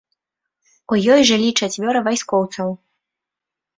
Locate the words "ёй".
1.15-1.21